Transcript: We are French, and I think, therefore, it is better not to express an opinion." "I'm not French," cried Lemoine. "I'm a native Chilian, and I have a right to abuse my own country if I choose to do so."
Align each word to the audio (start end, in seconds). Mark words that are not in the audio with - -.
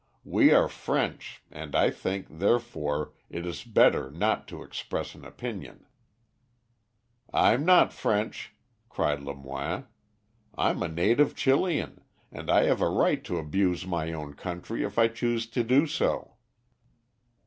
We 0.25 0.51
are 0.51 0.67
French, 0.67 1.43
and 1.51 1.75
I 1.75 1.91
think, 1.91 2.25
therefore, 2.27 3.13
it 3.29 3.45
is 3.45 3.63
better 3.63 4.09
not 4.09 4.47
to 4.47 4.63
express 4.63 5.13
an 5.13 5.23
opinion." 5.23 5.85
"I'm 7.31 7.65
not 7.65 7.93
French," 7.93 8.51
cried 8.89 9.21
Lemoine. 9.21 9.85
"I'm 10.57 10.81
a 10.81 10.87
native 10.87 11.35
Chilian, 11.35 12.01
and 12.31 12.49
I 12.49 12.63
have 12.63 12.81
a 12.81 12.89
right 12.89 13.23
to 13.25 13.37
abuse 13.37 13.85
my 13.85 14.11
own 14.11 14.33
country 14.33 14.81
if 14.83 14.97
I 14.97 15.07
choose 15.07 15.45
to 15.51 15.63
do 15.63 15.85
so." 15.85 16.33